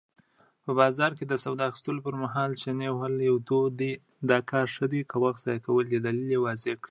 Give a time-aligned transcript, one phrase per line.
[0.63, 3.93] په بازار کې د سودا اخستلو پر مهال چنې وهل يو دود دی،
[4.29, 6.79] دا کار شه دی؟ که وخت ضائع کول دی؟ دليل ئې واضح کړئ!